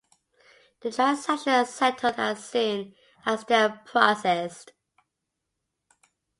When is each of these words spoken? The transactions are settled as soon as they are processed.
The 0.79 0.89
transactions 0.91 1.45
are 1.45 1.63
settled 1.63 2.15
as 2.17 2.43
soon 2.43 2.95
as 3.23 3.43
they 3.45 3.53
are 3.53 3.83
processed. 3.85 4.71